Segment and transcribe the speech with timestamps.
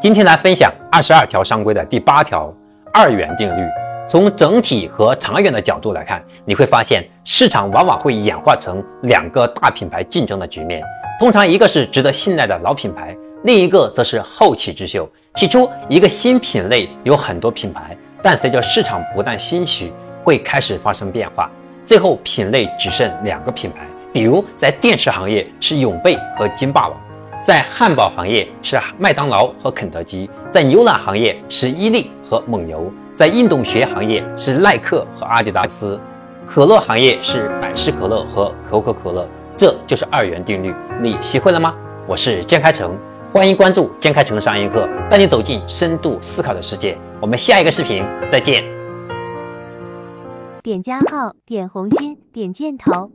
[0.00, 2.54] 今天来分享二十二条商规的第八条
[2.92, 3.66] 二元定律。
[4.08, 10.82] 从整体和长远的角度来看，你会发现市场往往会演化成两个大品牌竞争的局面。
[11.18, 15.08] 通常一个是值得信赖的老品牌，另一个则是后起之秀。
[15.34, 19.92] 起初，一个新品类有很多品牌，但随着市场不断兴起，
[20.22, 21.50] 会开始发生变化，
[21.84, 23.86] 最后品类只剩两个品牌。
[24.12, 26.96] 比如在电视行业是永贝和金霸王，
[27.46, 32.92] 在汉堡行业是麦当劳和肯德基，在牛奶行业是伊利和蒙牛。
[33.14, 35.96] 在运动鞋行业是耐克和阿迪达斯，
[36.44, 40.74] 可乐行业是百事可乐和可口可乐，这就是二元定律。
[41.00, 41.72] 你学会了吗？
[42.08, 42.98] 我是江开成，
[43.32, 46.98] 欢迎关注江开成商业课，带你走进深度思考的世界。
[47.20, 48.64] 我们下一个视频再见。
[50.64, 53.12] 点加号，点红心，点箭头。